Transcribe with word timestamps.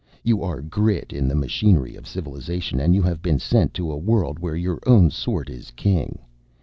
You 0.23 0.41
are 0.41 0.61
grit 0.61 1.13
in 1.13 1.27
the 1.27 1.35
machinery 1.35 1.95
of 1.95 2.07
civilization, 2.07 2.79
and 2.79 2.95
you 2.95 3.03
have 3.03 3.21
been 3.21 3.37
sent 3.37 3.75
to 3.75 3.91
a 3.91 3.95
world 3.97 4.39
where 4.39 4.55
your 4.55 4.79
own 4.87 5.11
sort 5.11 5.47
is 5.47 5.69
king. 5.75 6.17